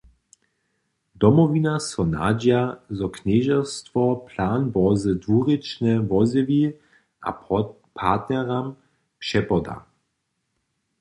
[1.21, 2.63] Domowina so nadźija,
[2.97, 6.61] zo knježerstwo plan bórze dwurěčnje wozjewi
[7.27, 7.29] a
[7.95, 8.67] partneram
[9.21, 9.75] přepoda.